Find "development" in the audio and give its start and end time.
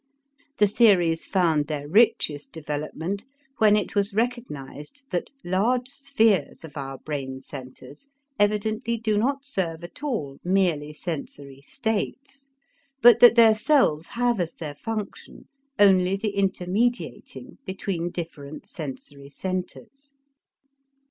2.51-3.23